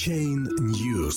Blockchain 0.00 0.48
News. 0.60 1.16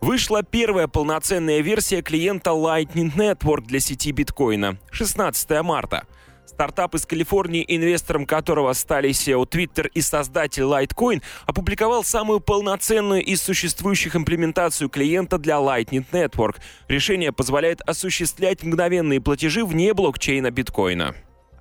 Вышла 0.00 0.42
первая 0.42 0.88
полноценная 0.88 1.60
версия 1.60 2.02
клиента 2.02 2.50
Lightning 2.50 3.14
Network 3.14 3.66
для 3.66 3.80
сети 3.80 4.10
биткоина 4.10 4.78
16 4.90 5.62
марта. 5.62 6.06
Стартап 6.46 6.94
из 6.94 7.06
Калифорнии, 7.06 7.64
инвестором 7.66 8.26
которого 8.26 8.72
стали 8.72 9.10
SEO 9.10 9.48
Twitter 9.48 9.88
и 9.94 10.00
создатель 10.00 10.64
Litecoin, 10.64 11.22
опубликовал 11.46 12.02
самую 12.02 12.40
полноценную 12.40 13.22
из 13.24 13.40
существующих 13.42 14.16
имплементацию 14.16 14.88
клиента 14.88 15.38
для 15.38 15.54
Lightning 15.56 16.04
Network. 16.10 16.56
Решение 16.88 17.32
позволяет 17.32 17.80
осуществлять 17.82 18.62
мгновенные 18.64 19.20
платежи 19.20 19.64
вне 19.64 19.94
блокчейна 19.94 20.50
биткоина. 20.50 21.14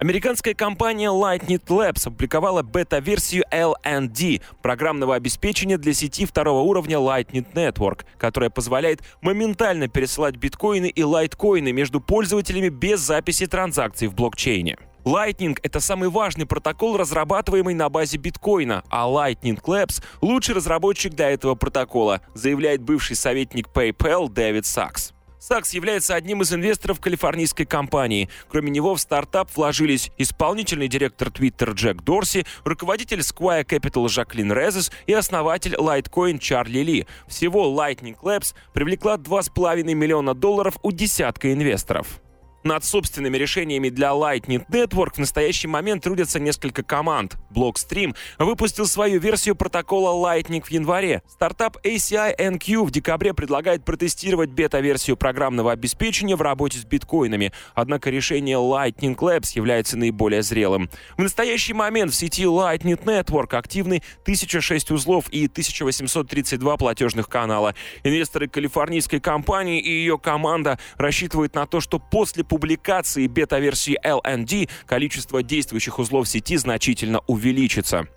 Американская 0.04 0.54
компания 0.54 1.07
Lightning 1.07 1.63
Labs 1.65 2.05
опубликовала 2.05 2.61
бета-версию 2.61 3.45
LND 3.49 4.41
программного 4.61 5.15
обеспечения 5.15 5.77
для 5.77 5.93
сети 5.93 6.25
второго 6.25 6.59
уровня 6.59 6.97
Lightning 6.97 7.45
Network, 7.53 8.02
которая 8.17 8.49
позволяет 8.49 8.99
моментально 9.21 9.88
пересылать 9.88 10.35
биткоины 10.35 10.88
и 10.88 11.03
лайткоины 11.03 11.71
между 11.71 12.02
пользователями 12.02 12.67
без 12.67 12.99
записи 12.99 13.45
транзакций 13.45 14.09
в 14.09 14.13
блокчейне. 14.13 14.77
Lightning— 15.05 15.58
это 15.63 15.80
самый 15.80 16.09
важный 16.09 16.45
протокол, 16.45 16.97
разрабатываемый 16.97 17.73
на 17.73 17.88
базе 17.88 18.17
биткоина, 18.17 18.83
а 18.89 19.08
Lightning 19.08 19.61
Labs— 19.63 20.03
лучший 20.22 20.53
разработчик 20.53 21.13
для 21.13 21.30
этого 21.30 21.55
протокола, 21.55 22.20
заявляет 22.33 22.81
бывший 22.81 23.16
советник 23.16 23.70
PayPal 23.73 24.27
Дэвид 24.30 24.66
Сакс. 24.66 25.12
Сакс 25.45 25.73
является 25.73 26.15
одним 26.15 26.41
из 26.41 26.53
инвесторов 26.53 27.02
калифорнийской 27.02 27.65
компании. 27.65 28.29
Кроме 28.47 28.71
него 28.71 28.95
в 28.95 29.02
стартап 29.02 29.49
вложились 29.53 30.09
исполнительный 30.17 30.88
директор 30.88 31.27
Twitter 31.27 31.73
Джек 31.73 32.02
Дорси, 32.02 32.45
руководитель 32.63 33.19
Square 33.19 33.66
Capital 33.66 34.07
Жаклин 34.07 34.53
Резес 34.53 34.89
и 35.05 35.11
основатель 35.11 35.75
Litecoin 35.75 36.39
Чарли 36.39 36.79
Ли. 36.79 37.07
Всего 37.27 37.66
Lightning 37.66 38.16
Labs 38.21 38.55
привлекла 38.71 39.17
2,5 39.17 39.83
миллиона 39.94 40.33
долларов 40.33 40.77
у 40.81 40.94
десятка 40.94 41.52
инвесторов. 41.52 42.22
Над 42.64 42.86
собственными 42.86 43.38
решениями 43.38 43.89
для 43.89 44.09
Lightning 44.11 44.66
Network 44.69 45.16
в 45.16 45.17
настоящий 45.17 45.67
момент 45.67 46.03
трудятся 46.03 46.39
несколько 46.39 46.81
команд. 46.81 47.36
Blockstream 47.53 48.16
выпустил 48.39 48.88
свою 48.88 49.19
версию 49.19 49.56
протокола 49.56 50.11
Lightning 50.11 50.64
в 50.64 50.72
январе. 50.72 51.23
Стартап 51.28 51.78
ACI 51.86 52.34
NQ 52.38 52.86
в 52.86 52.91
декабре 52.91 53.34
предлагает 53.34 53.84
протестировать 53.84 54.52
бета-версию 54.52 55.17
программного 55.17 55.73
обеспечения 55.73 56.38
в 56.38 56.41
работе 56.41 56.80
с 56.80 56.86
биткоинами. 56.86 57.52
Однако 57.75 58.09
решение 58.09 58.56
Lightning 58.56 59.17
Labs 59.17 59.52
является 59.56 59.97
наиболее 59.97 60.41
зрелым. 60.41 60.89
В 61.17 61.22
настоящий 61.22 61.73
момент 61.73 62.14
в 62.14 62.16
сети 62.16 62.44
Lightning 62.44 62.97
Network 63.03 63.58
активны 63.58 64.02
1006 64.22 64.91
узлов 64.91 65.28
и 65.31 65.47
1832 65.47 66.78
платежных 66.78 67.28
канала. 67.28 67.75
Инвесторы 68.06 68.47
калифорнийской 68.47 69.19
компании 69.19 69.81
и 69.81 69.89
ее 69.89 70.17
команда 70.17 70.80
рассчитывают 70.95 71.56
на 71.56 71.66
то, 71.66 71.81
что 71.81 72.00
после 72.00 72.45
публикации 72.54 73.26
бета-версии 73.26 73.98
LND 74.06 74.70
количество 74.86 75.42
действующих 75.42 75.98
узлов 75.98 76.30
сети 76.30 76.56
значительно 76.56 77.22
увеличится. 77.26 78.08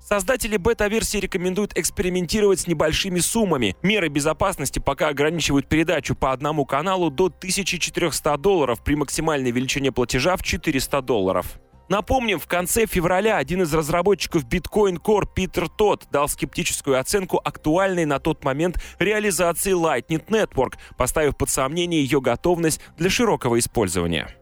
Создатели 0.00 0.56
бета-версии 0.56 1.18
рекомендуют 1.18 1.76
экспериментировать 1.76 2.60
с 2.60 2.66
небольшими 2.66 3.20
суммами. 3.20 3.76
Меры 3.82 4.08
безопасности 4.08 4.78
пока 4.78 5.08
ограничивают 5.08 5.68
передачу 5.68 6.14
по 6.14 6.32
одному 6.32 6.64
каналу 6.64 7.10
до 7.10 7.26
1400 7.26 8.38
долларов 8.38 8.82
при 8.82 8.94
максимальной 8.94 9.50
величине 9.50 9.92
платежа 9.92 10.38
в 10.38 10.42
400 10.42 11.02
долларов. 11.02 11.60
Напомним, 11.88 12.38
в 12.38 12.46
конце 12.46 12.86
февраля 12.86 13.36
один 13.36 13.62
из 13.62 13.72
разработчиков 13.74 14.44
Bitcoin 14.44 14.96
Core 15.00 15.28
Питер 15.32 15.68
Тот 15.68 16.06
дал 16.10 16.28
скептическую 16.28 16.98
оценку 16.98 17.40
актуальной 17.42 18.06
на 18.06 18.18
тот 18.18 18.42
момент 18.44 18.78
реализации 18.98 19.72
Lightning 19.72 20.24
Network, 20.26 20.74
поставив 20.96 21.36
под 21.36 21.50
сомнение 21.50 22.02
ее 22.02 22.20
готовность 22.20 22.80
для 22.96 23.10
широкого 23.10 23.58
использования. 23.58 24.34